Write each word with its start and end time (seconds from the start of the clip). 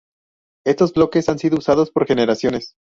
Estos 0.65 0.93
bloques 0.95 1.29
han 1.29 1.37
sido 1.37 1.57
usados 1.59 1.91
por 1.91 2.07
generaciones. 2.07 2.73